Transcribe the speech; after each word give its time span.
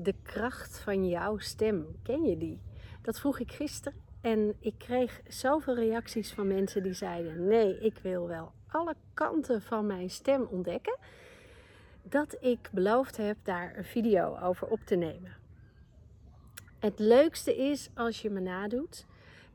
De 0.00 0.14
kracht 0.22 0.78
van 0.78 1.08
jouw 1.08 1.38
stem, 1.38 1.86
ken 2.02 2.22
je 2.24 2.36
die? 2.36 2.60
Dat 3.02 3.20
vroeg 3.20 3.38
ik 3.38 3.52
gisteren 3.52 4.00
en 4.20 4.54
ik 4.60 4.74
kreeg 4.78 5.20
zoveel 5.28 5.74
reacties 5.74 6.32
van 6.32 6.46
mensen 6.46 6.82
die 6.82 6.92
zeiden: 6.92 7.46
Nee, 7.46 7.78
ik 7.78 7.98
wil 8.02 8.26
wel 8.26 8.52
alle 8.68 8.94
kanten 9.14 9.62
van 9.62 9.86
mijn 9.86 10.10
stem 10.10 10.42
ontdekken. 10.50 10.96
Dat 12.02 12.36
ik 12.40 12.68
beloofd 12.72 13.16
heb 13.16 13.36
daar 13.42 13.76
een 13.76 13.84
video 13.84 14.36
over 14.36 14.66
op 14.66 14.80
te 14.84 14.94
nemen. 14.94 15.36
Het 16.78 16.98
leukste 16.98 17.56
is 17.56 17.88
als 17.94 18.22
je 18.22 18.30
me 18.30 18.40
nadoet. 18.40 19.06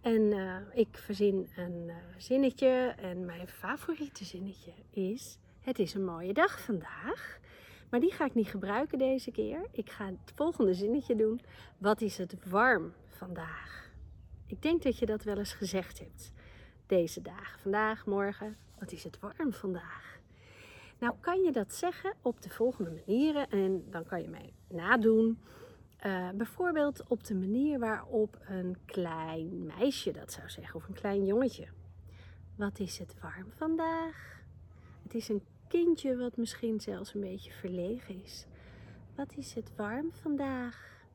En 0.01 0.21
uh, 0.21 0.55
ik 0.73 0.87
verzin 0.91 1.49
een 1.55 1.83
uh, 1.87 1.95
zinnetje. 2.17 2.93
En 2.97 3.25
mijn 3.25 3.47
favoriete 3.47 4.25
zinnetje 4.25 4.71
is: 4.89 5.37
Het 5.59 5.79
is 5.79 5.93
een 5.93 6.05
mooie 6.05 6.33
dag 6.33 6.61
vandaag. 6.61 7.39
Maar 7.93 8.01
die 8.01 8.11
ga 8.11 8.25
ik 8.25 8.33
niet 8.33 8.47
gebruiken 8.47 8.97
deze 8.97 9.31
keer. 9.31 9.67
Ik 9.71 9.89
ga 9.89 10.05
het 10.05 10.31
volgende 10.35 10.73
zinnetje 10.73 11.15
doen. 11.15 11.41
Wat 11.77 12.01
is 12.01 12.17
het 12.17 12.35
warm 12.49 12.93
vandaag? 13.07 13.91
Ik 14.47 14.61
denk 14.61 14.83
dat 14.83 14.97
je 14.99 15.05
dat 15.05 15.23
wel 15.23 15.37
eens 15.37 15.53
gezegd 15.53 15.99
hebt. 15.99 16.31
Deze 16.85 17.21
dagen. 17.21 17.59
Vandaag, 17.59 18.05
morgen. 18.05 18.57
Wat 18.79 18.91
is 18.91 19.03
het 19.03 19.19
warm 19.19 19.53
vandaag? 19.53 20.19
Nou 20.99 21.13
kan 21.19 21.41
je 21.41 21.51
dat 21.51 21.73
zeggen 21.73 22.13
op 22.21 22.41
de 22.41 22.49
volgende 22.49 22.91
manieren. 23.05 23.49
En 23.49 23.85
dan 23.89 24.05
kan 24.05 24.21
je 24.21 24.29
mij 24.29 24.53
nadoen. 24.67 25.39
Uh, 26.05 26.29
bijvoorbeeld 26.29 27.07
op 27.07 27.23
de 27.23 27.35
manier 27.35 27.79
waarop 27.79 28.37
een 28.47 28.77
klein 28.85 29.65
meisje 29.65 30.11
dat 30.11 30.31
zou 30.31 30.49
zeggen. 30.49 30.75
Of 30.75 30.87
een 30.87 30.93
klein 30.93 31.25
jongetje. 31.25 31.67
Wat 32.55 32.79
is 32.79 32.97
het 32.97 33.15
warm 33.21 33.51
vandaag? 33.51 34.42
Is 35.13 35.29
een 35.29 35.43
kindje 35.67 36.17
wat 36.17 36.37
misschien 36.37 36.79
zelfs 36.81 37.13
een 37.13 37.21
beetje 37.21 37.51
verlegen 37.51 38.23
is. 38.23 38.45
Wat 39.15 39.33
is 39.37 39.53
het 39.53 39.75
warm 39.75 40.11
vandaag? 40.11 41.05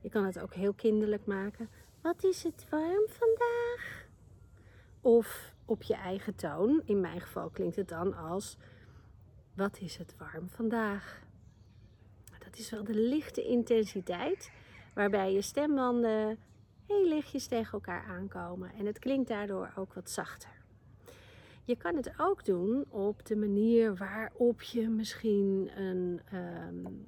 Je 0.00 0.08
kan 0.08 0.24
het 0.24 0.40
ook 0.40 0.54
heel 0.54 0.72
kinderlijk 0.72 1.26
maken. 1.26 1.68
Wat 2.00 2.24
is 2.24 2.42
het 2.42 2.66
warm 2.70 3.06
vandaag? 3.08 4.06
Of 5.00 5.54
op 5.64 5.82
je 5.82 5.94
eigen 5.94 6.34
toon. 6.34 6.82
In 6.84 7.00
mijn 7.00 7.20
geval 7.20 7.48
klinkt 7.48 7.76
het 7.76 7.88
dan 7.88 8.14
als: 8.14 8.56
Wat 9.54 9.80
is 9.80 9.96
het 9.96 10.14
warm 10.18 10.48
vandaag? 10.48 11.22
Dat 12.38 12.58
is 12.58 12.70
wel 12.70 12.84
de 12.84 12.94
lichte 12.94 13.42
intensiteit 13.44 14.52
waarbij 14.94 15.32
je 15.32 15.42
stembanden 15.42 16.38
heel 16.86 17.08
lichtjes 17.08 17.46
tegen 17.46 17.72
elkaar 17.72 18.04
aankomen. 18.04 18.72
En 18.72 18.86
het 18.86 18.98
klinkt 18.98 19.28
daardoor 19.28 19.72
ook 19.76 19.94
wat 19.94 20.10
zachter. 20.10 20.50
Je 21.66 21.76
kan 21.76 21.96
het 21.96 22.12
ook 22.16 22.44
doen 22.44 22.84
op 22.88 23.26
de 23.26 23.36
manier 23.36 23.94
waarop 23.94 24.62
je 24.62 24.88
misschien 24.88 25.70
een 25.76 26.20
um, 26.34 27.04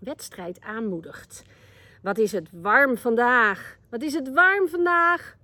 wedstrijd 0.00 0.60
aanmoedigt. 0.60 1.42
Wat 2.02 2.18
is 2.18 2.32
het 2.32 2.48
warm 2.52 2.96
vandaag? 2.96 3.78
Wat 3.88 4.02
is 4.02 4.14
het 4.14 4.32
warm 4.32 4.68
vandaag? 4.68 5.36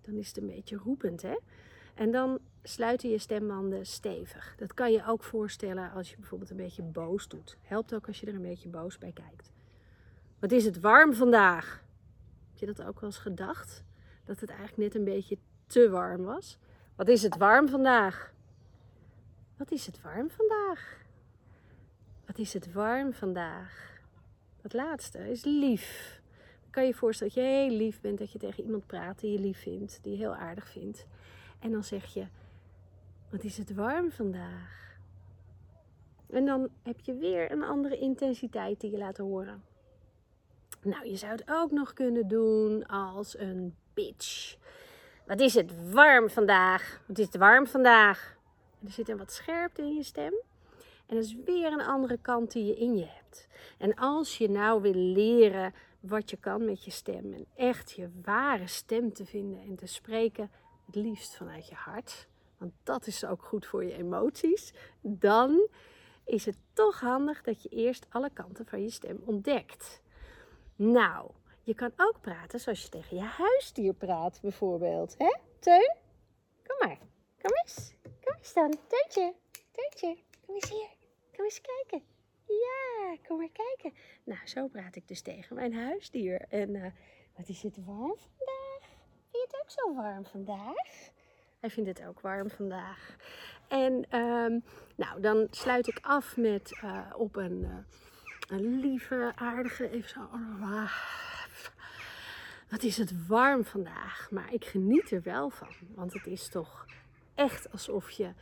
Dan 0.00 0.14
is 0.14 0.28
het 0.28 0.36
een 0.36 0.46
beetje 0.46 0.76
roepend, 0.76 1.22
hè? 1.22 1.38
En 1.94 2.10
dan 2.10 2.38
sluiten 2.62 3.10
je 3.10 3.18
stembanden 3.18 3.86
stevig. 3.86 4.54
Dat 4.56 4.74
kan 4.74 4.92
je 4.92 5.06
ook 5.06 5.24
voorstellen 5.24 5.92
als 5.92 6.10
je 6.10 6.16
bijvoorbeeld 6.16 6.50
een 6.50 6.56
beetje 6.56 6.82
boos 6.82 7.28
doet. 7.28 7.56
Helpt 7.62 7.94
ook 7.94 8.06
als 8.06 8.20
je 8.20 8.26
er 8.26 8.34
een 8.34 8.42
beetje 8.42 8.68
boos 8.68 8.98
bij 8.98 9.12
kijkt. 9.12 9.50
Wat 10.38 10.52
is 10.52 10.64
het 10.64 10.80
warm 10.80 11.14
vandaag? 11.14 11.84
Heb 12.50 12.58
je 12.58 12.66
dat 12.66 12.82
ook 12.82 13.00
wel 13.00 13.10
eens 13.10 13.18
gedacht? 13.18 13.84
Dat 14.24 14.40
het 14.40 14.50
eigenlijk 14.50 14.78
net 14.78 14.94
een 14.94 15.14
beetje 15.14 15.38
te 15.66 15.90
warm 15.90 16.22
was? 16.22 16.58
Wat 16.96 17.08
is 17.08 17.22
het 17.22 17.36
warm 17.36 17.68
vandaag? 17.68 18.32
Wat 19.56 19.70
is 19.70 19.86
het 19.86 20.00
warm 20.02 20.30
vandaag? 20.30 21.04
Wat 22.26 22.38
is 22.38 22.52
het 22.52 22.72
warm 22.72 23.12
vandaag? 23.12 24.00
Dat 24.62 24.72
laatste 24.72 25.30
is 25.30 25.44
lief. 25.44 26.20
Kan 26.70 26.82
je 26.82 26.88
je 26.88 26.94
voorstellen 26.94 27.34
dat 27.34 27.44
je 27.44 27.50
heel 27.50 27.70
lief 27.70 28.00
bent, 28.00 28.18
dat 28.18 28.32
je 28.32 28.38
tegen 28.38 28.64
iemand 28.64 28.86
praat 28.86 29.20
die 29.20 29.32
je 29.32 29.38
lief 29.38 29.58
vindt, 29.58 29.98
die 30.02 30.12
je 30.12 30.18
heel 30.18 30.34
aardig 30.34 30.68
vindt. 30.68 31.06
En 31.58 31.70
dan 31.70 31.84
zeg 31.84 32.14
je: 32.14 32.26
Wat 33.30 33.44
is 33.44 33.58
het 33.58 33.74
warm 33.74 34.10
vandaag? 34.10 34.98
En 36.30 36.46
dan 36.46 36.68
heb 36.82 37.00
je 37.00 37.14
weer 37.14 37.52
een 37.52 37.62
andere 37.62 37.98
intensiteit 37.98 38.80
die 38.80 38.90
je 38.90 38.98
laat 38.98 39.16
horen. 39.16 39.62
Nou, 40.82 41.06
je 41.08 41.16
zou 41.16 41.32
het 41.32 41.44
ook 41.46 41.70
nog 41.70 41.92
kunnen 41.92 42.28
doen 42.28 42.86
als 42.86 43.38
een 43.38 43.74
bitch. 43.94 44.56
Wat 45.26 45.40
is 45.40 45.54
het 45.54 45.90
warm 45.90 46.30
vandaag? 46.30 47.00
Wat 47.06 47.18
is 47.18 47.24
het 47.24 47.36
warm 47.36 47.66
vandaag? 47.66 48.36
Er 48.84 48.90
zit 48.90 49.08
een 49.08 49.18
wat 49.18 49.32
scherpte 49.32 49.82
in 49.82 49.94
je 49.94 50.02
stem. 50.02 50.32
En 51.06 51.16
dat 51.16 51.24
is 51.24 51.36
weer 51.44 51.72
een 51.72 51.82
andere 51.82 52.18
kant 52.18 52.52
die 52.52 52.64
je 52.64 52.76
in 52.76 52.96
je 52.96 53.06
hebt. 53.06 53.48
En 53.78 53.94
als 53.94 54.38
je 54.38 54.50
nou 54.50 54.82
wil 54.82 54.94
leren 54.94 55.74
wat 56.00 56.30
je 56.30 56.36
kan 56.36 56.64
met 56.64 56.84
je 56.84 56.90
stem 56.90 57.32
en 57.32 57.46
echt 57.56 57.92
je 57.92 58.10
ware 58.22 58.66
stem 58.66 59.12
te 59.12 59.24
vinden 59.24 59.60
en 59.60 59.76
te 59.76 59.86
spreken, 59.86 60.50
het 60.86 60.94
liefst 60.94 61.36
vanuit 61.36 61.68
je 61.68 61.74
hart, 61.74 62.28
want 62.58 62.72
dat 62.82 63.06
is 63.06 63.24
ook 63.24 63.42
goed 63.42 63.66
voor 63.66 63.84
je 63.84 63.96
emoties, 63.96 64.72
dan 65.00 65.68
is 66.24 66.44
het 66.44 66.58
toch 66.72 67.00
handig 67.00 67.42
dat 67.42 67.62
je 67.62 67.68
eerst 67.68 68.06
alle 68.08 68.30
kanten 68.32 68.66
van 68.66 68.82
je 68.82 68.90
stem 68.90 69.22
ontdekt. 69.24 70.02
Nou, 70.76 71.30
je 71.64 71.74
kan 71.74 71.92
ook 71.96 72.20
praten 72.20 72.60
zoals 72.60 72.82
je 72.82 72.88
tegen 72.88 73.16
je 73.16 73.22
huisdier 73.22 73.94
praat, 73.94 74.38
bijvoorbeeld. 74.42 75.14
Hè, 75.18 75.34
Teun? 75.58 75.96
Kom 76.66 76.88
maar. 76.88 76.98
Kom 77.42 77.50
eens. 77.64 77.94
Kom 78.02 78.36
eens 78.38 78.52
dan. 78.52 78.74
Teuntje. 78.86 79.34
Teuntje. 79.70 80.22
Kom 80.46 80.54
eens 80.54 80.70
hier. 80.70 80.88
Kom 81.36 81.44
eens 81.44 81.60
kijken. 81.60 82.06
Ja, 82.46 83.16
kom 83.26 83.38
maar 83.38 83.50
kijken. 83.52 83.98
Nou, 84.24 84.46
zo 84.46 84.66
praat 84.66 84.96
ik 84.96 85.08
dus 85.08 85.20
tegen 85.20 85.56
mijn 85.56 85.74
huisdier. 85.74 86.40
En 86.48 86.74
uh, 86.74 86.86
wat 87.36 87.48
is 87.48 87.62
het 87.62 87.84
warm 87.84 88.16
vandaag? 88.16 88.88
Vind 89.30 89.30
je 89.30 89.46
het 89.46 89.60
ook 89.62 89.70
zo 89.70 89.94
warm 89.94 90.26
vandaag? 90.26 91.12
Hij 91.60 91.70
vindt 91.70 91.88
het 91.88 92.08
ook 92.08 92.20
warm 92.20 92.50
vandaag. 92.50 93.16
En 93.68 94.18
um, 94.18 94.64
nou, 94.96 95.20
dan 95.20 95.46
sluit 95.50 95.86
ik 95.86 95.98
af 96.02 96.36
met 96.36 96.80
uh, 96.84 97.06
op 97.16 97.36
een, 97.36 97.60
uh, 97.60 97.76
een 98.48 98.80
lieve, 98.80 99.32
aardige, 99.34 99.90
even 99.90 100.08
zo. 100.08 100.28
Wat 102.70 102.82
is 102.82 102.96
het 102.96 103.26
warm 103.26 103.64
vandaag, 103.64 104.30
maar 104.30 104.52
ik 104.52 104.64
geniet 104.64 105.10
er 105.10 105.22
wel 105.22 105.50
van. 105.50 105.74
Want 105.94 106.12
het 106.12 106.26
is 106.26 106.48
toch 106.48 106.86
echt 107.34 107.72
alsof 107.72 108.10
je 108.10 108.32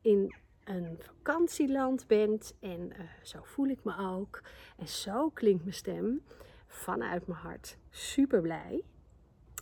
in 0.00 0.34
een 0.64 0.98
vakantieland 0.98 2.06
bent. 2.06 2.54
En 2.60 2.80
uh, 2.80 3.00
zo 3.22 3.38
voel 3.42 3.66
ik 3.66 3.84
me 3.84 3.96
ook. 3.98 4.42
En 4.78 4.88
zo 4.88 5.30
klinkt 5.30 5.62
mijn 5.62 5.74
stem 5.74 6.22
vanuit 6.66 7.26
mijn 7.26 7.40
hart. 7.40 7.78
Super 7.90 8.40
blij. 8.40 8.82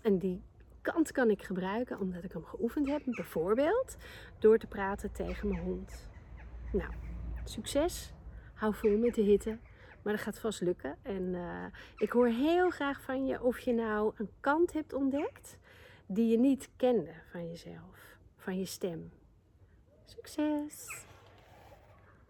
En 0.02 0.18
die 0.18 0.42
kant 0.80 1.12
kan 1.12 1.30
ik 1.30 1.42
gebruiken 1.42 1.98
omdat 1.98 2.24
ik 2.24 2.32
hem 2.32 2.44
geoefend 2.44 2.88
heb. 2.88 3.02
Bijvoorbeeld 3.04 3.96
door 4.38 4.58
te 4.58 4.66
praten 4.66 5.12
tegen 5.12 5.48
mijn 5.48 5.62
hond. 5.62 6.08
Nou, 6.72 6.92
succes. 7.44 8.12
Hou 8.54 8.74
vol 8.74 8.98
met 8.98 9.14
de 9.14 9.22
hitte. 9.22 9.58
Maar 10.04 10.12
dat 10.12 10.22
gaat 10.22 10.38
vast 10.38 10.60
lukken. 10.60 10.96
En 11.02 11.22
uh, 11.22 11.64
ik 11.96 12.10
hoor 12.10 12.28
heel 12.28 12.70
graag 12.70 13.02
van 13.02 13.26
je 13.26 13.42
of 13.42 13.58
je 13.58 13.72
nou 13.72 14.12
een 14.16 14.30
kant 14.40 14.72
hebt 14.72 14.92
ontdekt 14.92 15.58
die 16.06 16.30
je 16.30 16.38
niet 16.38 16.70
kende 16.76 17.12
van 17.30 17.48
jezelf, 17.48 18.16
van 18.36 18.58
je 18.58 18.64
stem. 18.64 19.12
Succes! 20.04 21.04